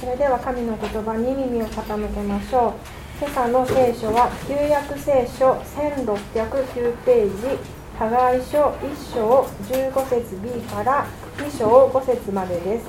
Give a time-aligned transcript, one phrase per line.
[0.00, 2.72] それでは神の言葉に耳を傾けましょう。
[3.18, 7.58] 今朝の聖書は旧約聖書1609ページ
[7.98, 11.04] 加害書1章15節 B から
[11.38, 12.86] 2章5節までです。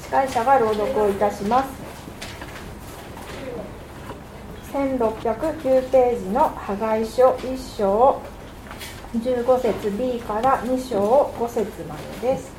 [0.00, 1.70] 司会者が朗読をいたします。
[4.72, 8.20] 1609ページの破壊書1章
[9.14, 12.50] 15節 B から2章5節までです。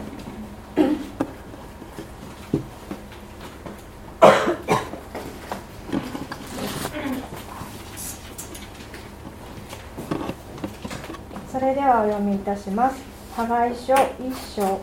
[11.51, 13.01] それではお読みいたします。
[13.35, 14.81] 破壊書1章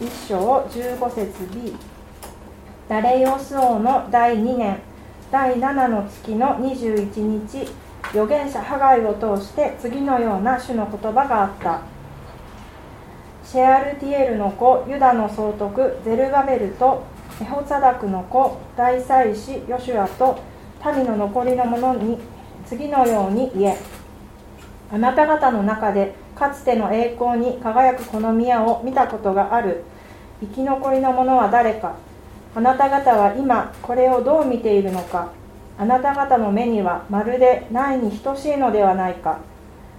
[0.00, 1.76] ,1 章15節 B
[2.88, 4.80] ダレイオス王の第2年
[5.30, 7.68] 第7の月の21日
[8.10, 11.80] 預言者ハガイを通して次のような種の言葉があった。
[13.44, 17.04] シェアルティエルの子ユダの総督ゼルバベルと
[17.40, 20.38] エホツァダクの子大祭司ヨシュアと
[20.84, 22.18] 民の残りの者に
[22.66, 23.78] 次のように言え。
[24.92, 29.84] あなた方の中でかつての栄光に輝くこの宮を見たことがある。
[30.40, 31.94] 生き残りの者は誰か。
[32.54, 35.32] あなた方は今これをどう見ているのか。
[35.76, 39.38] あなた方の目にはまるでないに等しいのではないか。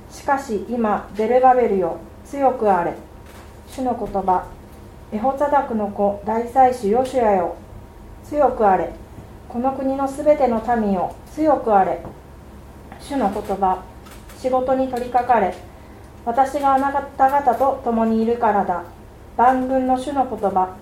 [0.09, 2.93] しかし今デルバベルよ強くあれ。
[3.67, 4.47] 主の言葉
[5.11, 7.55] エホツァダクの子大祭司ヨシュアよ
[8.23, 8.93] 強くあれ。
[9.49, 11.99] この国のすべての民よ強くあれ。
[13.01, 13.83] 主の言葉
[14.37, 15.53] 仕事に取りかかれ。
[16.25, 18.83] 私があなた方と共にいるからだ。
[19.35, 20.75] 万軍の主の言葉。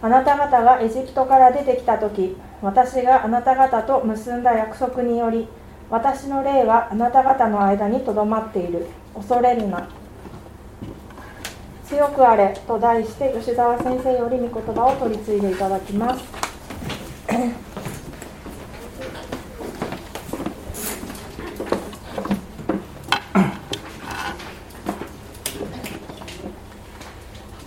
[0.00, 5.48] あなた方がエジプトから出てきた時私があなた方と結んだ約束により
[5.90, 8.86] 私の霊はあなた方の間にとどまっている。
[9.14, 9.88] 恐れるな。
[11.84, 16.24] 強くあれと題して吉澤先生より御言葉を取り継いでいただきます。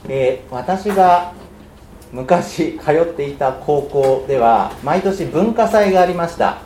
[0.08, 1.34] えー、私が
[2.12, 6.62] 昔通っていた高校では毎年文化祭がありました。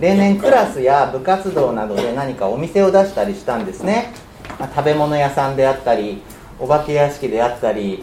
[0.00, 4.12] 例年クラスや部活動などで何かお店を出したりしたんですね、
[4.58, 6.22] まあ、食べ物屋さんであったり
[6.58, 8.02] お化け屋敷であったり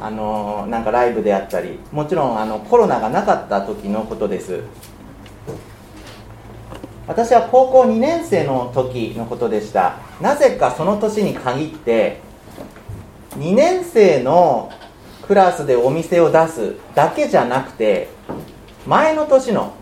[0.00, 4.62] あのー、なんかライブであったりもちろんあのコロナがなかった時のことです。
[7.06, 9.98] 私は高校2年生の時のことでした。
[10.22, 12.20] なぜかその年に限って
[13.36, 14.70] 2年生の
[15.26, 18.08] クラスでお店を出すだけじゃなくて
[18.86, 19.74] 前の年の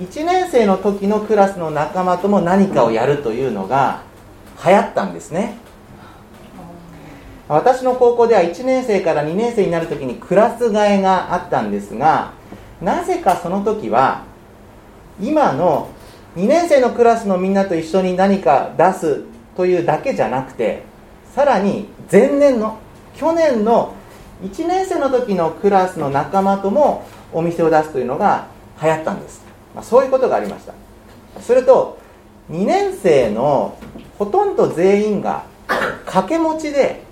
[0.00, 4.02] 1年生の時のクラスの仲間とも何かをやるというのが
[4.64, 5.58] 流行ったんですね。
[7.48, 12.32] 私の高校では1年生から2年生になる時にクラス替えがあったんですが
[12.80, 14.24] なぜかその時は
[15.20, 15.90] 今の
[16.36, 20.82] 2年生のクラスのみんなと一緒に何か出すというだけじゃなくて
[21.34, 22.78] さらに前年の
[23.14, 23.94] 去年の
[24.42, 28.48] 1年生の時のクラスの仲間ともお店を出すというのが
[28.82, 29.42] 流行ったんです、
[29.74, 30.74] まあ、そういうことがありました。
[31.40, 31.98] すると
[32.50, 33.78] 2年生の
[34.18, 37.02] ほとんど全員が掛け持ちで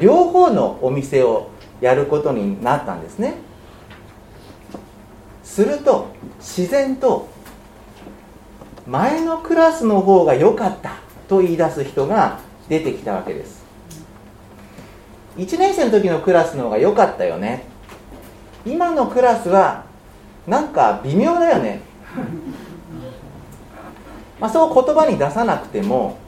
[0.00, 3.34] 両方のお店をやることになったんですね。
[5.42, 6.08] すると
[6.38, 7.28] 自然と
[8.86, 10.96] 前のクラスの方が良かった
[11.28, 13.65] と言い出す人が出てきたわけです。
[15.36, 17.64] 1年生の時のクラスの方が良かったよね。
[18.64, 19.84] 今のクラスは
[20.46, 21.80] なんか微妙だよね。
[24.40, 26.18] まあそう言葉に出さなくても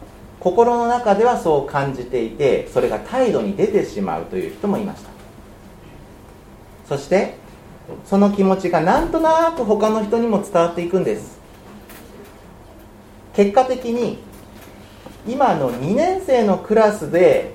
[0.41, 5.11] 心の中ではそう感じていてそれが態度に出てしまうという人もいました。
[6.89, 7.37] そして
[8.05, 11.39] その気持ちがなんとなく他の人にも伝わっていくんです。
[13.35, 14.19] 結果的に
[15.27, 17.55] 今の2年生のクラスで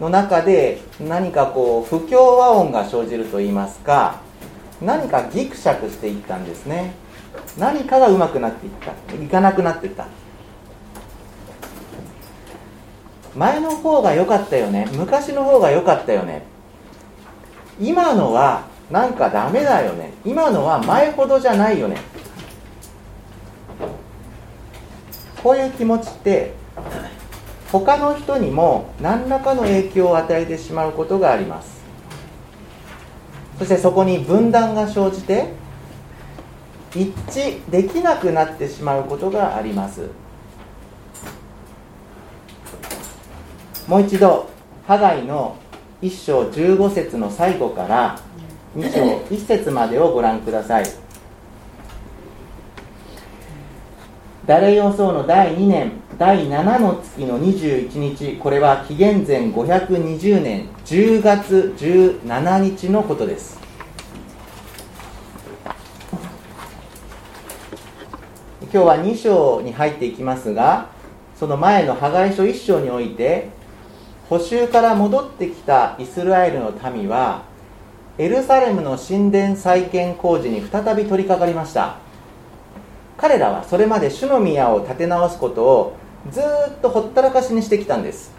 [0.00, 4.20] の中で何かこう不協和音が生じると言いますか
[4.80, 6.94] 何かギクシャクしていったんですね。
[7.58, 9.14] 何かがうまくなっていった。
[9.14, 10.06] いかなくなっていった。
[13.36, 14.88] 前の方が良かったよね。
[14.92, 16.42] 昔の方が良かったよね。
[17.78, 20.14] 今のはなんかダメだよね。
[20.24, 21.98] 今のは前ほどじゃないよね。
[25.42, 26.54] こういう気持ちって
[27.72, 31.80] 他の人にも何らかの影響を与えてしまうことがあります。
[33.58, 35.52] そしてそこに分断が生じて
[36.94, 40.08] 一致できなくなってしまうことがあります。
[43.86, 44.48] もう一度
[44.86, 45.56] ハガイの
[46.02, 48.18] 1章15節の最後から
[48.76, 50.84] 2章1節までをご覧ください。
[54.50, 63.60] ダレヨソウの第2年第7の月の21日これは紀元前520年10月17日のことです。
[68.62, 70.88] 今日は2章に入っていきますが
[71.36, 73.50] その前の破壊書1章において
[74.28, 77.44] 補修から戻ってきたイスラエルの民は
[78.18, 82.09] エルサレムの神殿再建工事に再び取り掛かりました。
[83.20, 85.96] 彼らはそれまで主の宮を建て直すことを
[86.32, 88.32] ずっとほったらかしにしてきたんです。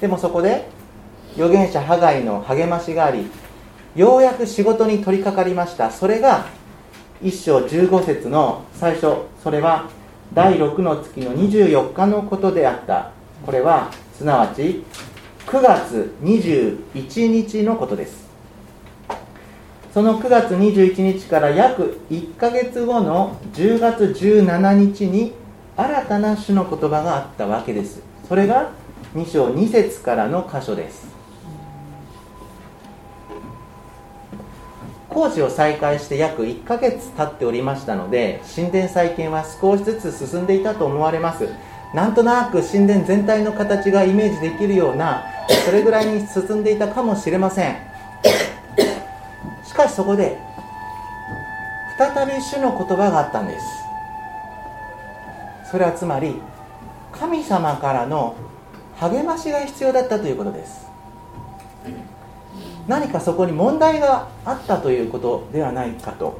[0.00, 0.68] でもそこで
[1.34, 3.26] 預言者ハガイの励ましがあり
[3.96, 5.90] ようやく仕事に取り掛かりました。
[5.90, 6.46] それが
[7.22, 9.88] 1章15節の最初それは
[10.32, 13.10] 第6の月の24日のことであった。
[13.44, 14.84] これはすなわち
[15.46, 18.23] 9月21日のことです。
[19.94, 25.32] その9月21日から約1ヶ月後の10月17日に
[25.76, 28.02] 新たな種の言葉があったわけです。
[28.28, 28.72] それが
[29.14, 31.06] 2章2節からの箇所です。
[35.08, 41.48] 工事を再開して約1ヶ月経っておりましたので神殿再建は少しずつ進んでいたと思われます。
[41.94, 45.22] なんとなく神殿全体の形がイメージできるような
[45.64, 47.93] それぐらいに進んでいたかもしれません。
[49.74, 50.38] しかしそこで
[51.98, 53.66] 再び主の言葉があったんです。
[55.68, 56.40] それはつまり
[57.10, 58.36] 神様からの
[59.00, 60.86] 励ましが必要だったということです。
[62.86, 66.38] 何かそこに問題があったということではないかと。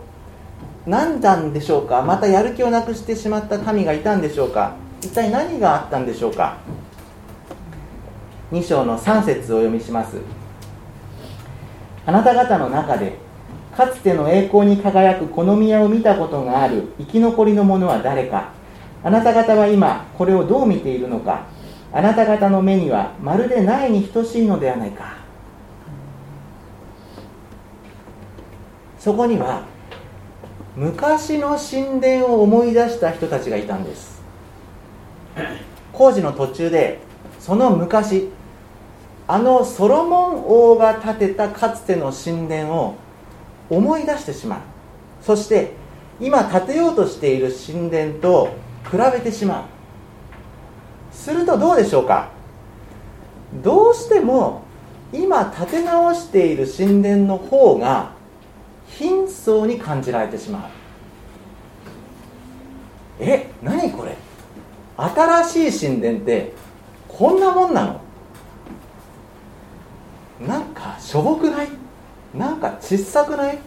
[0.87, 2.03] 何なんでしょうか？
[2.03, 4.77] またやる気をなくしてしまった民がいたんでしょうか？
[5.01, 6.59] 一体何があったんでしょうか
[8.53, 10.19] ？2章の3節をお読みします。
[12.07, 13.24] あなた方の中で
[13.77, 16.93] かつての栄光に輝くこの宮を見たことがある。
[16.99, 18.51] 生き残りの者は誰か。
[19.03, 21.47] あなた方は今これをどう見ているのか。
[21.93, 25.17] あなた方の目にはまるでないに等しいのではないか。
[28.99, 29.63] そこには
[30.77, 34.23] 昔の神殿を思い出した人たちがいたんです。
[35.93, 37.01] 工事の途中で
[37.39, 38.29] その昔
[39.27, 42.97] あのソロモン王が建てたかつての神殿を
[43.71, 44.61] 思い出してしまう。
[45.23, 45.73] そして
[46.21, 48.55] 今建てようとしている神殿と
[48.91, 49.65] 比べてしまう。
[51.15, 52.29] するとどうでしょうか？
[53.63, 54.63] どうしても
[55.13, 58.13] 今建て直している神殿の方が
[58.89, 60.63] 貧相に感じられてしまう。
[63.21, 64.17] え何これ？
[64.97, 66.53] 新しい神殿って
[67.09, 68.01] こんなもんなの？
[70.47, 71.69] なんかしょぼくない？
[72.37, 73.59] なんか小さくない？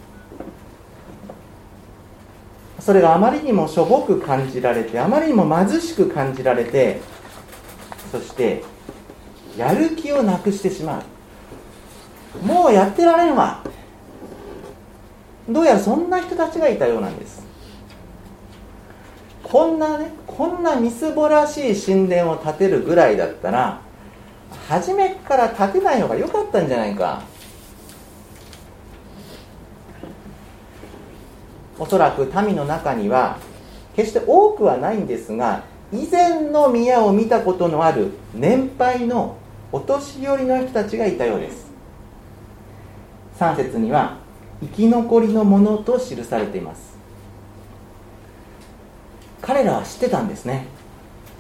[2.80, 7.02] それがあまりにもしょぼく感じられてあまりにも貧しく感じられて
[8.12, 8.64] そして
[9.58, 12.46] やる気をなくしてしまう。
[12.46, 13.64] もうやってられんわ。
[15.50, 17.46] どうやらそんな人たちがいたようなんです。
[19.44, 23.82] こんなねこんなみすぼらしい神殿を建てるぐらいだったら
[24.68, 27.24] 初めから建てない方が良かったんじゃないか。
[31.80, 33.38] おそらく民の中には
[33.96, 39.38] 決して多くはないんですが以前の宮を見たことのある年配の
[39.72, 41.68] お年寄りの人たちがいたようです。
[43.40, 44.18] 3節には
[44.62, 46.98] 生き残りのものと記されています。
[49.42, 50.68] 彼らは知ってたんですね。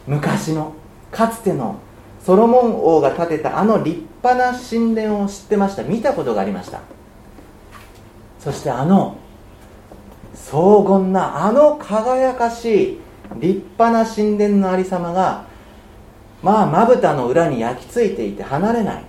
[0.06, 0.74] 昔の
[1.12, 1.79] かつての
[2.24, 5.84] ソロモン王が建てたあの立派な神殿を知ってました。
[5.84, 6.82] 見たことがありました。
[8.39, 9.17] そしてあの
[10.46, 13.00] 荘厳なあの輝かしい
[13.36, 15.46] 立派な神殿のありさまが
[16.41, 19.03] まあまぶたの裏に焼き付いていて離れない。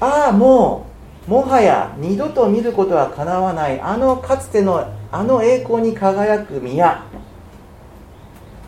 [0.00, 0.86] ああも
[1.26, 7.04] うもはや二度と見ることはかなわないあのかつてのあの栄光に輝く宮。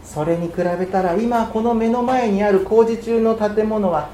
[0.05, 4.11] それに比べたら今この目の前にある工事中の建物は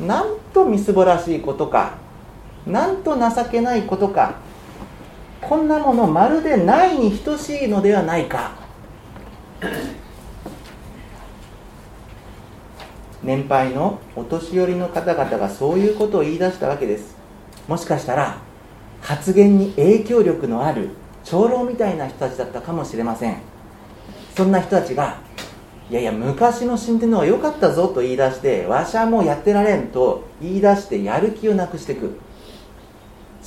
[0.00, 1.94] なんとみすぼらしいことか
[2.66, 4.34] なんと情けないことか
[5.40, 8.52] こんなものまるでないに等しいのではないか。
[13.22, 17.16] 年配のお年寄りの方々がそういうことを言い出したわけです。
[17.66, 18.38] もしかしたら
[19.00, 20.90] 発言に影響力のある
[21.24, 23.36] 長老みたいな人たちだったかもしれません。
[24.36, 25.18] そんな人たちが
[25.90, 32.18] いやいや昔の神殿の方が良かったぞと言い出してわしはもうやってられんと言い出してやる気をなくしていく。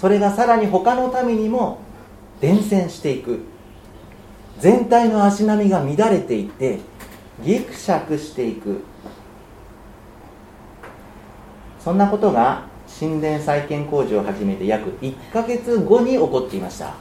[0.02, 1.78] それがさらに他の民にも
[2.40, 3.42] 伝染していく。
[4.58, 6.80] 全体の足並みが乱れていって
[7.44, 8.82] ぎくしゃくしていく。
[11.80, 12.64] そんなことが
[13.00, 16.96] 神殿再建工事を始めて約1ヶ月後に起こっていました。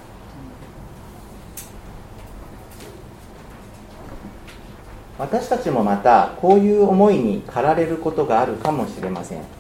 [5.19, 9.60] 私たちもまたこういう思いに駆られることがあるかもしれません。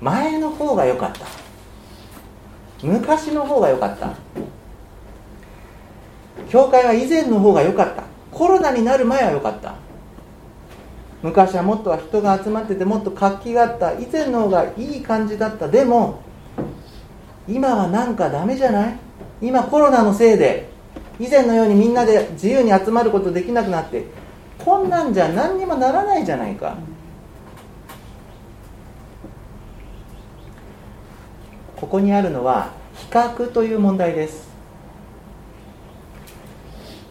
[0.00, 1.26] 前の方が良かった。
[2.82, 4.14] 昔の方が良かった。
[6.48, 8.04] 教会は以前の方が良かった。
[8.30, 9.74] コロナになる前は良かった。
[11.22, 13.94] 昔はもっとは人が集まっててもっと活気があった。
[13.94, 15.68] 以前の方がいい感じだった。
[15.68, 16.20] でも
[17.48, 18.98] 今はなんかダメじゃない？
[19.40, 20.68] 今コロナのせいで
[21.18, 24.04] 以前のようにみんなで自由に集まることできなくなって
[24.58, 26.76] こんなんじゃ何にもならないじゃないか。
[31.76, 34.48] ここにあるのは比較という問題です。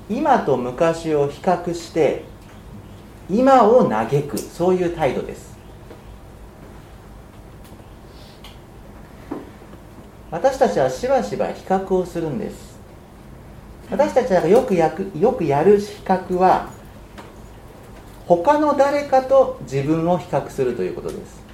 [0.09, 2.23] 今と昔を比較して
[3.29, 5.55] 今を嘆くそういう態度です。
[10.31, 12.75] 私たちはしばしば比較をするんです。
[13.89, 16.69] 私たちがよくやくよくやる比較は
[18.25, 21.44] 他の誰かと自分を比較するということです。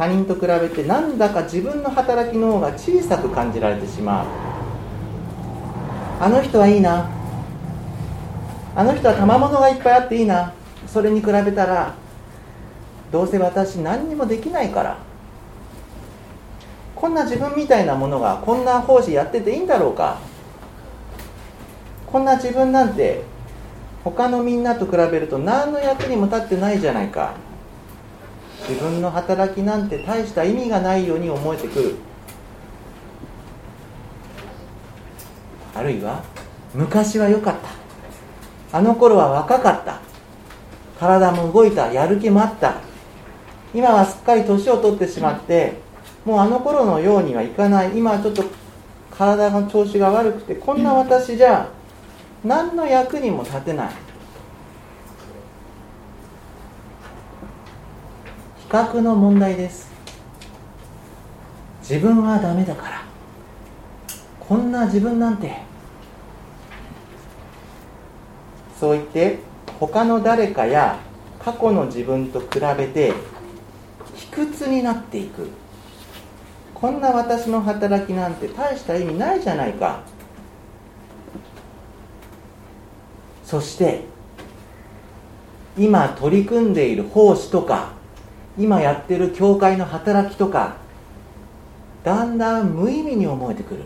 [0.00, 4.26] 他人と比べてなんだか自分の働きの方が小さく感じられてしまう。
[6.20, 7.10] あの人はいいな。
[8.74, 10.54] あの人は賜物がいっぱいあっていいな。
[10.86, 11.92] それに比べたら
[13.12, 14.96] どうせ私何にもできないから。
[16.96, 20.16] こんな自分みたいなものがこんな奉仕やってていいんだろうか。
[22.06, 23.22] こんな自分なんて
[24.02, 27.34] 他のみんなと比べると何の役にも立ってないじゃないか。
[28.70, 31.96] 自分の働きなんて大した意味がないように思えてくる。
[35.74, 36.22] あるいは
[36.72, 37.54] 昔は良かっ
[38.70, 38.78] た。
[38.78, 39.98] あの頃は若かった。
[41.00, 41.92] 体も動いた。
[41.92, 42.74] やる気もあった。
[43.74, 45.74] 今はすっかり年を取ってしまって
[46.24, 47.98] もうあの頃のようにはいかない。
[47.98, 48.44] 今はちょっと
[49.10, 51.68] 体の調子が悪くてこんな私じゃ
[52.44, 54.09] 何の役にも立てない。
[58.70, 59.90] 比較の問題です。
[61.80, 63.02] 自分はダメだから。
[64.38, 65.56] こんな自分なんて。
[68.78, 69.40] そう言って
[69.80, 71.00] 他の誰かや
[71.40, 73.12] 過去の自分と比べて
[74.14, 75.48] 卑屈になっていく。
[76.72, 80.02] こんな私の働きなんて大した意味ないじゃないか。
[83.44, 84.04] そして
[85.76, 87.98] 今取り組んでいる奉仕とか
[88.58, 90.76] 今やってる教会の働きとか
[92.04, 93.82] だんだん無意味に思えてくる。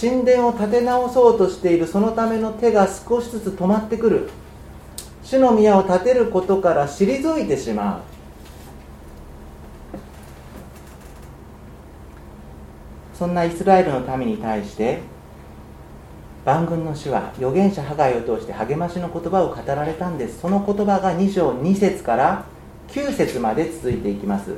[0.00, 4.30] 神殿を建て直そうとしているそのための手が少しずつ止まってくる。
[5.22, 8.00] 主の宮を建てることから退いてしまう。
[13.16, 15.00] そんなイスラエルの民に対して
[16.46, 20.40] 万軍の主は預言者ハガイを通して励ましの言葉を語られたんです。
[20.40, 22.44] その言葉が2章2節から
[22.90, 24.54] 9節まで続いていきます。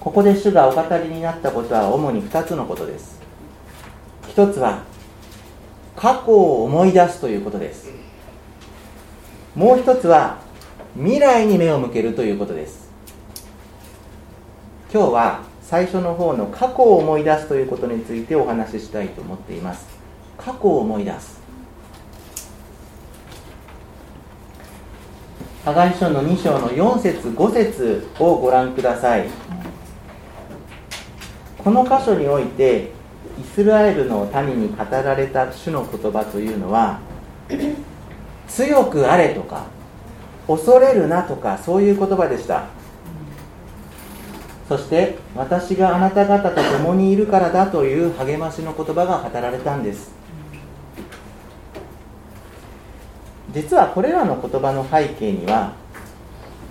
[0.00, 3.20] ここで主がお語りになったことは主に2つのことです。
[4.28, 4.82] 一つは
[5.96, 7.90] 過去を思い出すということです。
[9.54, 10.38] もう一つは
[10.94, 12.90] 未来に目を向けるということです。
[14.92, 19.86] 今日は最初の方の過去を思い出すということについてお話ししたいと思っています。
[20.38, 21.45] 過去を思い出す。
[25.66, 29.26] 加害書の2章の4節5節をご覧ください。
[31.58, 32.92] この箇所において
[33.36, 37.00] イスラエルの民に語られた主の言葉というのは
[38.46, 39.64] 強くあれとか
[40.46, 42.66] 恐れるなとかそういう言葉でした。
[44.68, 50.14] そして私があなた方と共にいるからだという励ましの言葉が語られたんです。
[53.56, 55.72] 実はこれらの言葉の背景には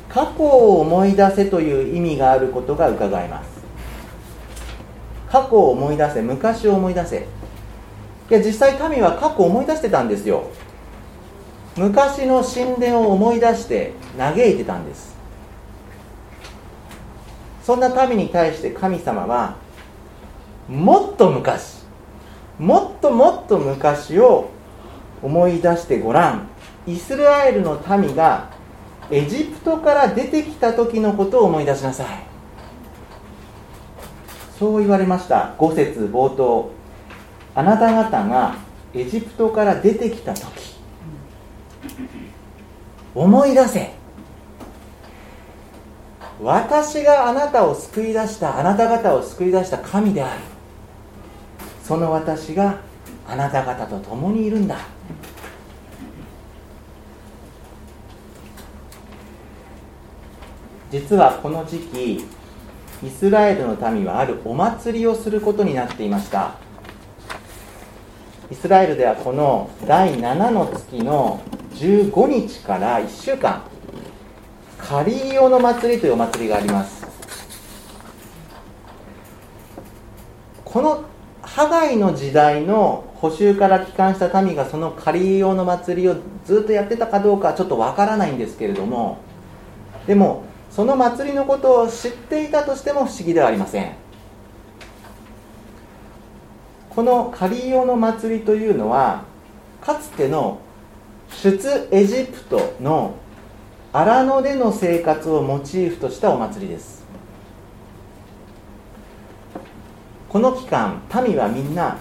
[0.07, 3.49] 過去を思い出せという意味があることが伺えます。
[5.27, 7.27] 過去を思い出せ昔を思い出せ。
[8.29, 10.43] いや実際民は過去を思い出してたんですよ。
[11.75, 15.15] 昔の神殿を思い出して嘆いてたんです。
[17.63, 19.55] そんな民に対して神様は
[20.69, 21.83] もっと昔
[22.59, 24.51] もっともっと昔を
[25.23, 26.54] 思い出してごらん。
[26.87, 28.49] イスラエルの民が
[29.09, 32.07] エジプトから出てきた時のことを思い出しなさい。
[34.59, 35.55] そう言われました。
[35.57, 36.71] 5節冒頭。
[37.53, 38.55] あなた方が
[38.93, 40.75] エジプトから出てきた時。
[43.13, 43.93] 思い出せ。
[46.41, 50.41] 私があなたを救い出したあなた方を救い出した神である。
[51.83, 52.79] その私が
[53.27, 54.94] あなた方と共にいるんだ。
[60.95, 62.23] 実はこの時期
[63.03, 66.55] イスラエルの民はあるお祭りをすることになっていました。
[68.49, 71.41] イスラエルではこの第7の月の
[71.73, 73.63] 15日から1週間
[74.77, 77.05] カリーヨの祭りというお祭りがあります。
[80.63, 81.03] この
[81.41, 89.17] ハガイの時代の補修から帰還した民がそのカリーヨの祭りをずっとやってたかどうかはちょっとわからないんですけれども
[90.07, 90.43] でも
[90.75, 93.93] その祭りのことを知っていたとしても不思議ではありません。
[96.89, 99.23] このカリオの祭りというのは
[99.81, 100.59] かつての
[101.29, 103.15] 出エジプトの
[103.93, 107.05] 荒野での生活をモチーフとしたお祭りです。
[110.27, 111.97] この期間民はみんな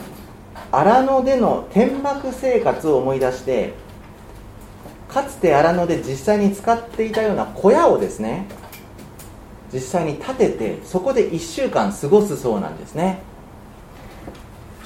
[0.72, 3.74] 荒野での天幕生活を思い出して
[5.08, 8.48] かつて荒野で実際に使っていたような小屋をですね
[9.74, 13.18] 実際に建ててそこで1週間過ごすそうなんですね。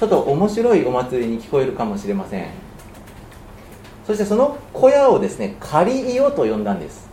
[0.00, 2.68] ちょっと面白いお祭りに聞こえるかもしれません。
[4.08, 7.06] そしてその小屋をですね仮イオと呼んだんです、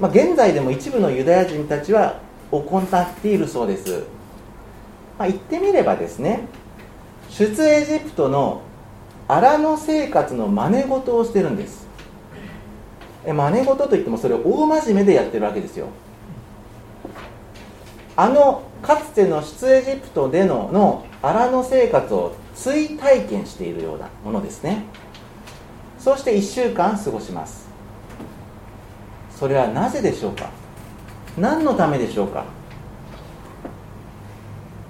[0.00, 4.02] まあ、現在でも一部のユダヤ人たちは行っているそうです、
[5.16, 6.48] まあ、言ってみればですね
[7.30, 8.62] 出エジプトの
[9.28, 11.87] 荒野生活の真似事をしてるんです。
[13.32, 15.88] 真似事といってもそれを大真面目でやってるわけですよ。
[18.16, 24.84] あのかつての出エジプトでのの荒野生活を追体験しているようなものですね。
[25.98, 27.68] そして1週間過ごします。
[29.30, 30.50] それはなぜでしょうか？
[31.36, 32.44] 何のためでしょうか？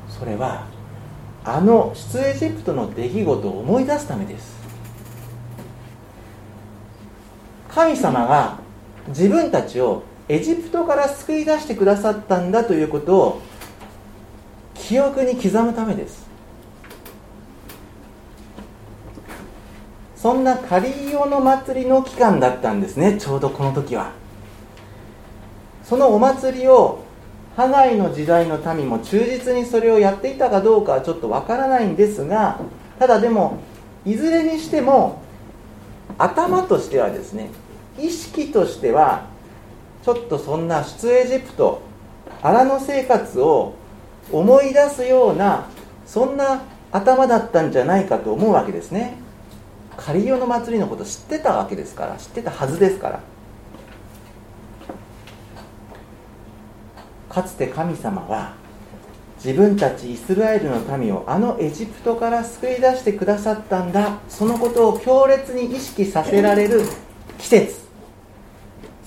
[0.08, 0.66] それは
[1.44, 4.57] あの出エジプトの出来事を思い出すためです。
[7.78, 8.58] 神様が
[9.06, 13.42] 自分たちをエジプトから救い出してくださったんだということを
[14.74, 16.26] 記憶に刻むためです。
[20.16, 24.10] そんなカリオの祭りの期間だったんですねちょうどこの時は。
[25.84, 27.04] そのお祭りを
[27.56, 32.58] ハガイの時代の民も忠実にそれをやっていたかどうかはちょっとわからないんですが
[32.98, 33.58] ただでも
[34.04, 35.22] いずれにしても
[36.18, 37.50] 頭としてはですね
[37.98, 39.26] 意識としては
[40.04, 41.82] ちょっとそんな出エジプト
[42.42, 43.74] 荒野生活を
[44.32, 45.66] 思い出すような
[46.06, 49.16] そんな頭だったんじゃないかと思うわけですね。
[49.96, 53.20] カリオの祭りのこと知ってたわけですから知ってたはずですから。
[57.28, 58.54] かつて神様は
[59.44, 64.18] 自分たちイスラエルの民をあのエジプトから救い出してくださったんだ。
[64.28, 66.82] そのことを強烈に意識させられる
[67.38, 67.87] 季節。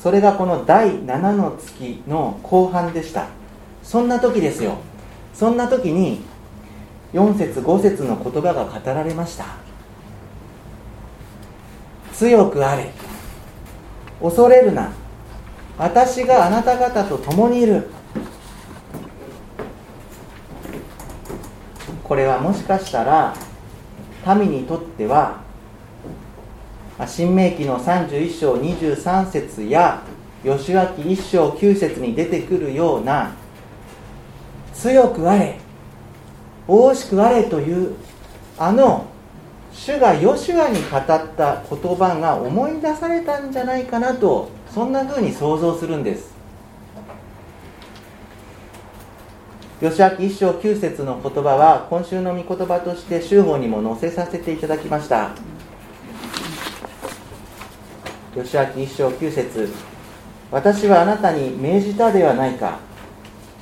[0.01, 3.27] それがこの第7の月の後半でした。
[3.83, 4.77] そんな時ですよ。
[5.31, 6.21] そんな時に
[7.13, 9.45] 4節5節の言葉が語られました。
[12.13, 12.89] 強くあれ。
[14.19, 14.91] 恐れるな。
[15.77, 17.87] 私があなた方と共にいる。
[22.03, 23.35] これはもしかしたら
[24.35, 25.41] 民にとっては
[27.07, 30.01] 新明記の31章23節や
[30.43, 33.31] 吉脇1章9節に出てくるような
[34.73, 35.59] 強くあれ
[36.67, 37.95] 大しくあれという
[38.57, 39.05] あの
[39.73, 46.31] 主がヨシュアに語った言葉が思い出されたんじゃないかなとそんな風に想像するんです。
[49.79, 55.31] 吉明一章九節の言葉は今週の御言葉として週報にも載せさせていただきました。
[58.33, 59.69] 吉明一章九節。
[60.51, 62.79] 私はあなたに命じたではないか。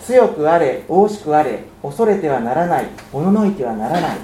[0.01, 4.17] 強くあれ大しくあれ恐れてはならないおののいてはならない。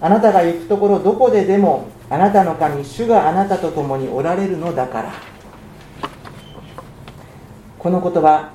[0.00, 5.12] あなたが行くところどこででもあなたの神主があなたと共におられるのだから。
[7.78, 8.50] この言葉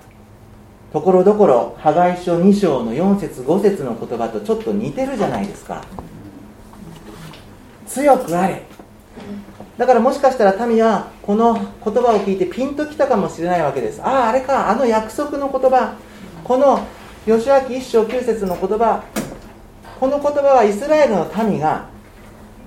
[0.92, 5.84] ところどころ破壊書2章の4節5節の言葉とちょっと似てるじゃないですか。
[7.88, 8.64] 強くあれ
[9.80, 14.02] だからもしかしたら民はこの言葉を聞いてピンときたかもしれないわけです。
[14.02, 14.70] あああれか。
[14.70, 15.96] あの約束の言葉。
[16.44, 16.86] この
[17.26, 19.06] 吉明一章9節の言葉。
[19.98, 21.88] この言葉はイスラエルの民が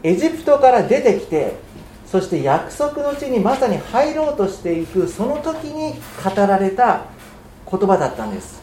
[0.03, 1.57] エジプトから出てきて
[2.07, 5.93] そして約束の地にまさに入ろうとしていくその時に
[6.25, 7.05] 語られた
[7.71, 8.63] 言葉だったんです。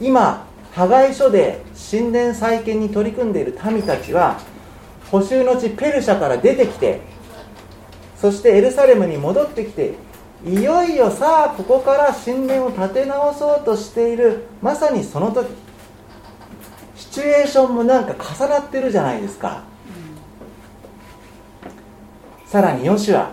[0.00, 4.38] 今破壊書で神殿再建に取り組んでいる民たちは
[5.10, 7.00] 補修の地ペルシャから出てきて
[8.16, 9.94] そしてエルサレムに戻ってきて
[10.44, 15.48] いよいよさあここから神殿を建て直そうとしているまさにその時。
[17.00, 19.64] シチュエーションもなんか重なってるじゃないですか、
[22.44, 23.32] うん、さらにヨシュア。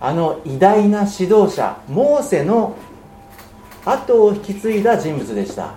[0.00, 2.76] あの偉大な指導者モーセの
[3.84, 5.74] 後を引き継いだ人物でした。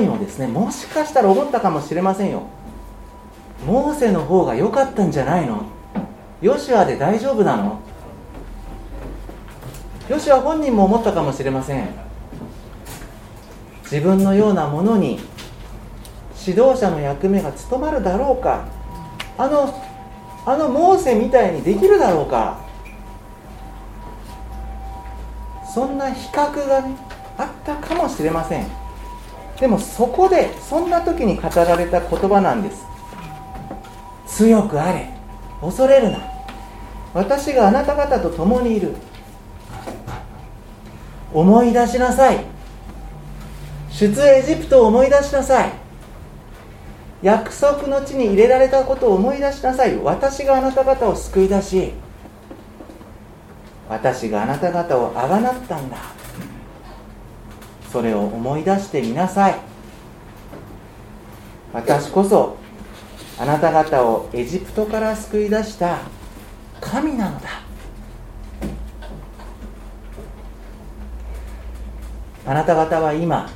[0.00, 2.42] 民もですねもしかしたら思ったかもしれませんよ。
[3.66, 5.64] モーセの方が良かったんじゃないの？
[6.40, 7.80] ヨシュアで大丈夫なの？
[10.08, 11.88] ヨシュア本人も思ったかもしれません。
[13.84, 15.20] 自分のようなものに
[16.44, 18.66] 指導者の役目が務まるだろうか？
[19.38, 19.72] あの
[20.44, 22.58] あのモーセみたいにできるだろうか？
[25.72, 26.96] そんな比較がね
[27.38, 28.66] あったかもしれません。
[29.62, 32.84] でもそこでそんな時に語られた言葉なんです。
[34.26, 35.08] 強くあれ
[35.60, 36.18] 恐れるな。
[37.14, 38.96] 私があなた方と共にいる。
[41.32, 42.44] 思い出しなさい。
[43.92, 45.70] 出エジプトを思い出しなさい。
[47.22, 49.96] 約束の地に入れられたことを思い出しなさい。
[49.96, 51.92] 私があなた方を救い出し
[53.88, 56.21] 私があなた方をあがなったんだ。
[57.92, 59.56] それを思い出してみなさい。
[61.74, 62.56] 私こそ
[63.38, 65.98] あなた方をエジプトから救い出した
[66.80, 67.48] 神なのだ。
[72.46, 73.48] あなた方は今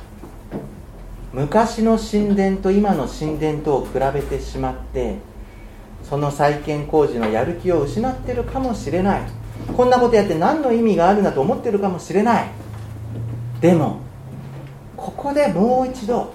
[1.33, 5.17] 昔の神殿と今の神殿とを比べてしまって
[6.03, 9.21] その再建工事のやる気を失ってるかもしれない。
[9.75, 12.47] こんなことやって何の意味があるんだと思ってるかもしれない。
[13.59, 14.06] でも
[15.07, 16.33] ここでもう一度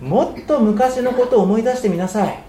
[0.00, 2.42] もっと昔のことを思い出してみなさい。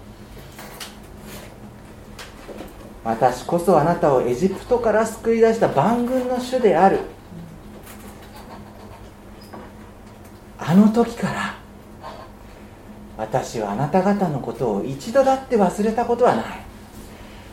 [3.04, 6.98] 私こそあなたをエジプトから救い出した万軍の主である。
[10.58, 11.54] あの時から
[13.16, 16.44] 私はあなた方のことを一度だって忘れたことはない。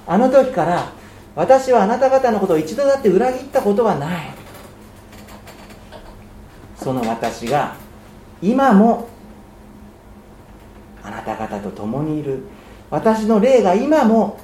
[0.08, 0.92] あの時から
[1.36, 4.37] 私はあなた方のことを一度だって裏切ったことはない。
[6.78, 7.76] その私が
[8.42, 9.10] 今も
[11.04, 12.44] あなた方と共にいる。
[12.90, 14.40] 私の霊が今も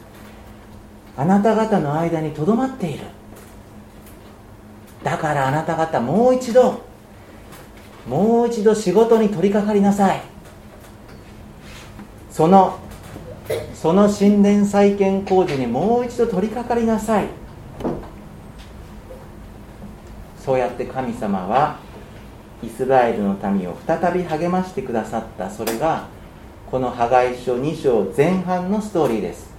[1.15, 3.05] あなた方の間にとどまっている。
[5.03, 6.81] だからあなた方もう一度
[8.07, 10.21] もう一度仕事に取り掛かりなさい。
[12.31, 12.79] その
[13.75, 17.27] その神殿再建工事にもう一度取り掛かりなさい。
[20.39, 21.79] そうやって神様は
[22.63, 25.49] イスラエルの民を再び励ましてくださった。
[25.49, 26.07] それが
[26.71, 29.51] この破壊書2章前半のストーリーです。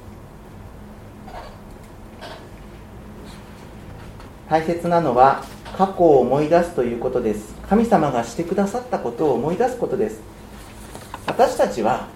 [4.48, 5.44] 大切なのは
[5.76, 7.54] 過去を思い出すということです。
[7.68, 10.20] 神様がしてくださったことを思い出すことです。
[11.26, 12.08] 私たちは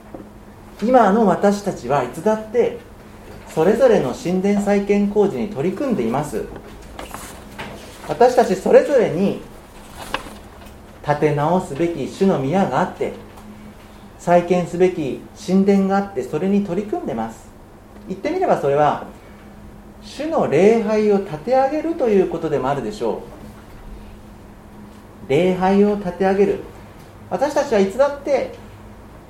[0.82, 2.78] 今の私たちはいつだって
[3.48, 6.44] それぞれの神殿再建工事に取り組んでいます。
[8.08, 9.40] 私たちそれぞれに
[11.08, 13.14] 立て直すべき主の宮があって
[14.18, 17.48] 再建すべき神殿があってそれに取り組んでます。
[18.08, 19.06] 言ってみればそれは
[20.02, 23.22] 主の礼拝を立て上げるということでもあるでしょ
[25.26, 25.30] う。
[25.30, 26.58] 礼拝を立て上げる。
[27.30, 28.54] 私たちはいつだって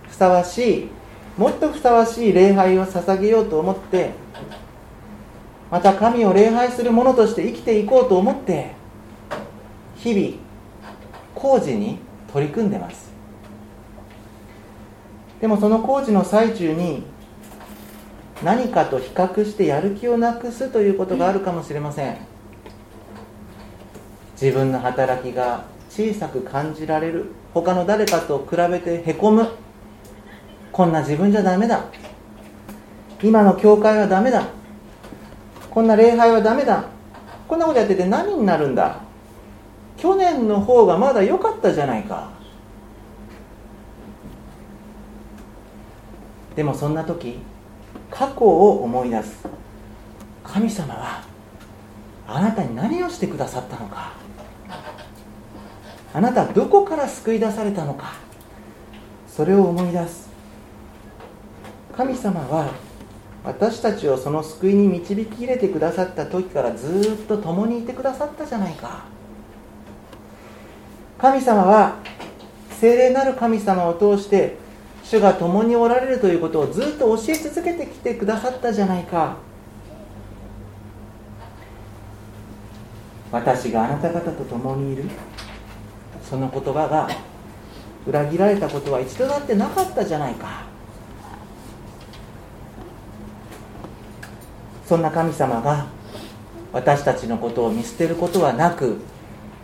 [0.08, 0.88] ふさわしい
[1.36, 4.10] もっとふさわしい礼拝を捧げようと思って
[5.70, 8.72] また神を礼拝する者として生きていこうと思って
[9.96, 10.47] 日々
[11.38, 11.98] 工事に
[12.32, 13.12] 取り組んでます。
[15.40, 17.04] でもその工事の最中に
[18.42, 22.16] 何かと比較してやる気をなくすということがあるかもしれません。
[24.40, 29.48] 自分の働きが小さく感じられる他の誰かと比べてへこむ。
[30.72, 31.84] こんな自分じゃダメだ。
[33.22, 34.46] 今の教会はダメだ。
[35.70, 36.84] こんな礼拝はダメだ。
[37.46, 39.07] こんなことやってて何になるんだ。
[39.98, 42.30] 去年の方がまだ良かったじゃないか。
[46.54, 47.38] でもそんな時
[48.10, 49.46] 過去を思い出す。
[50.44, 51.22] 神様は
[52.26, 54.12] あなたに何をしてくださったのか。
[56.14, 58.14] あなたはどこから救い出されたのか。
[59.28, 60.28] それを思い出す。
[61.96, 62.70] 神様は
[63.44, 69.17] 私たちをその救いに導き入れてくださった時からずっと共にいてくださったじゃないか。
[71.18, 71.96] 神様は
[72.80, 74.56] 聖霊なる神様を通して
[75.02, 79.36] 主が共におられるということをずっと教え続けてきてくださったじゃないか。
[83.32, 85.04] 私があなた方と共にいる。
[86.22, 87.08] その言葉が
[88.06, 90.66] 裏切られたことは一度だってなかったじゃないか。
[94.86, 95.86] そんな神様が
[96.72, 99.00] 私たちのことを見捨てることはなく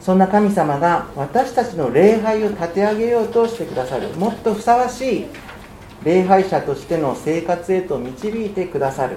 [0.04, 5.26] そんな神様が私たちの礼拝を立て上げようとしてくださるもっとふさわしい
[6.04, 9.16] 礼拝者としての生活へと導いてくださる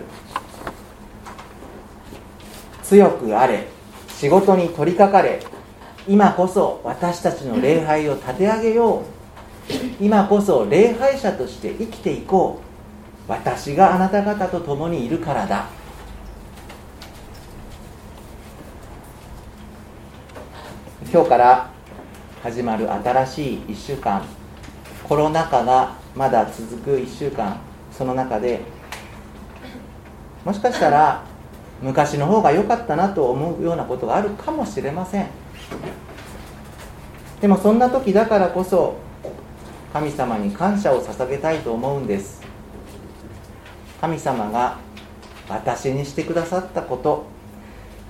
[2.83, 3.67] 強くあれ
[4.15, 5.41] 仕事に取りかかれ
[6.07, 9.03] 今こそ私たちの礼拝を立て上げよう
[9.99, 12.61] 今こそ礼拝者として生きていこ
[13.27, 15.76] う私があなた方と共にいるからだ。
[21.09, 21.69] 今日から
[22.43, 24.25] 始まる新しい1週間。
[25.07, 27.57] コロナ禍がまだ続く1週間。
[27.93, 28.59] その中で
[30.43, 31.23] もしかしたら
[31.81, 35.27] 昔の方が良かったなと思うようなことがあるかもしれません。
[37.39, 38.97] でもそんな時だからこそ
[39.93, 42.41] 神様に感謝を捧げたいと思うんです。
[44.01, 44.77] 神様が
[45.47, 47.25] 私にしてくださったこと。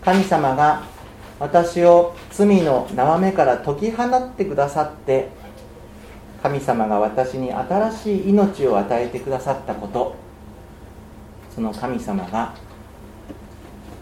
[0.04, 0.97] 神様が
[1.40, 5.30] 私を罪の縄目から解き放ってくださって
[6.42, 10.16] 神様が私に新しい命を与えてくださったこと。
[11.54, 12.54] その神様が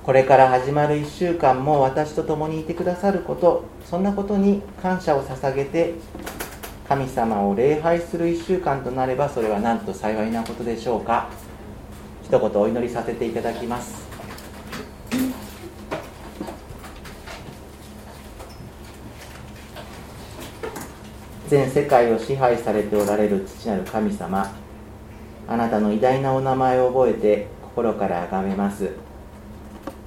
[0.04, 3.64] これから始まる1週間も私と共にいてくださること。
[3.86, 5.94] そんなことに感謝を捧げて
[6.88, 11.30] 神様を礼拝する1週間となればそれはなんと幸いなことでしょうか。
[12.24, 14.05] 一言お祈りさせていただきます。
[21.56, 24.54] 全世界を支配されておられる父なる神様。
[25.48, 28.92] あなたの偉大なお名前を覚えて心から崇めます。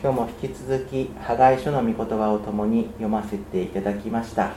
[0.03, 4.53] 今日も引き続き破壊書の御言葉を共に読ませていただきました。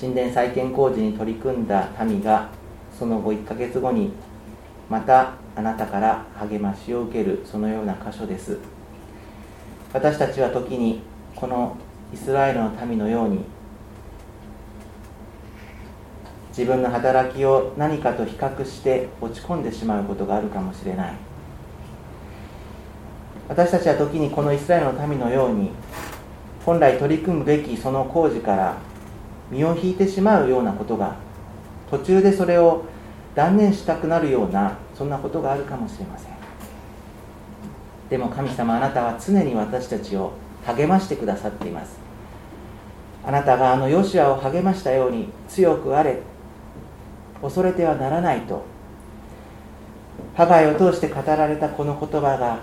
[0.00, 2.50] 神殿再建工事に取り組んだ民が
[2.96, 4.12] その後1ヶ月後に
[4.88, 8.60] またあなたから励ましを受けるそのような箇所です。
[9.92, 11.02] 私たちは時に
[11.34, 11.76] この
[12.14, 13.55] イスラエルの民のように
[16.56, 21.14] 自分の働きを何かと比較して落ち込んでしまうことがあるかもしれない。
[23.46, 25.70] 私たちは時にこのイスラエルの民のように
[26.64, 28.76] 本来取り組むべきその工事から
[29.50, 31.16] 身を引いてしまうようなことが
[31.90, 32.86] 途中でそれを
[33.34, 36.32] 断念したくなるようなそんなことがあるかもしれません。
[38.08, 40.32] でも神様あなたは常に私たちを
[40.64, 41.98] 励ましてくださっています。
[43.26, 46.20] あなたがあのヨシアを励ましたように強くあれ
[47.42, 48.62] 恐れてはならないと。
[50.34, 52.58] ハガイを通して語られたこの言葉が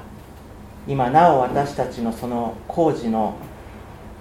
[0.87, 3.35] 今なお私たちのその工事の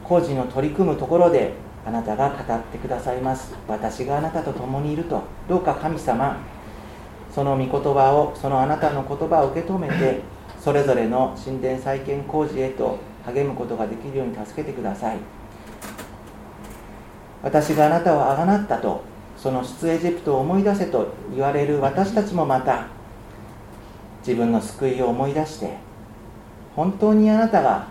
[0.04, 1.52] 工事の取り組むところで
[1.84, 3.54] あなたが語ってくださいます。
[3.68, 5.22] 私があなたと共にいると。
[5.48, 6.38] どうか神様
[7.30, 10.20] その御言葉をそのあなたの言葉を受け止めて
[10.60, 15.16] それぞれの神殿再建工事へと励むことができるように助けてください。
[17.42, 19.02] 私があなたをあがなったと
[19.42, 22.87] その出エジプトを思い出せと言われる私たちもまた
[24.20, 25.78] 自分の救いを思い出して
[26.76, 27.88] 本当にあなたが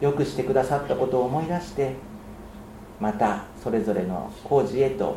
[0.00, 1.94] よくしてくださったことを思い出して
[2.98, 5.16] またそれぞれの工事へと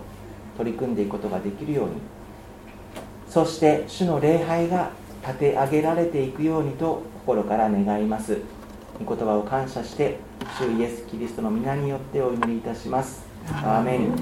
[0.58, 1.94] 取り組んでいくことができるように
[3.28, 4.92] そして主の礼拝が
[5.26, 8.38] 立て上げられていくようにと心から願います。
[9.04, 10.18] 御言葉を感謝して
[10.58, 13.26] 主イエス・キリストの皆によってお祈りいたします。
[13.48, 14.16] アーメン